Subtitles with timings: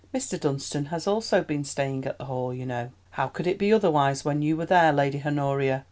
[0.15, 0.39] Mr.
[0.39, 4.25] Dunstan has also been staying at the Hall, you know." "How could it be otherwise
[4.25, 5.79] when you were there, Lady Honoria?"